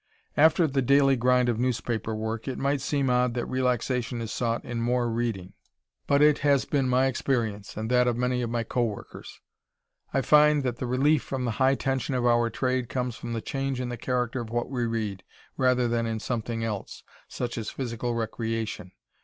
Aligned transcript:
After 0.35 0.65
the 0.65 0.81
daily 0.81 1.15
grind 1.15 1.47
of 1.47 1.59
newspaper 1.59 2.15
work, 2.15 2.47
it 2.47 2.57
might 2.57 2.81
seem 2.81 3.07
odd 3.07 3.35
that 3.35 3.45
relaxation 3.45 4.19
is 4.19 4.31
sought 4.31 4.65
in 4.65 4.81
"more 4.81 5.07
reading" 5.11 5.53
but 6.07 6.23
it 6.23 6.39
has 6.39 6.65
been 6.65 6.89
my 6.89 7.05
experience, 7.05 7.77
and 7.77 7.87
that 7.91 8.07
of 8.07 8.17
many 8.17 8.41
of 8.41 8.49
my 8.49 8.63
co 8.63 8.83
workers. 8.83 9.39
I 10.11 10.21
find, 10.21 10.63
that 10.63 10.77
the 10.77 10.87
relief 10.87 11.21
from 11.21 11.45
the 11.45 11.51
high 11.61 11.75
tension 11.75 12.15
of 12.15 12.25
our 12.25 12.49
trade 12.49 12.89
comes 12.89 13.15
from 13.15 13.33
the 13.33 13.41
change 13.41 13.79
in 13.79 13.89
the 13.89 13.95
character 13.95 14.41
of 14.41 14.49
what 14.49 14.71
we 14.71 14.85
read, 14.87 15.21
rather 15.55 15.87
than 15.87 16.07
in 16.07 16.19
"something 16.19 16.63
else," 16.63 17.03
such 17.27 17.55
as 17.55 17.69
physical 17.69 18.15
recreation. 18.15 18.93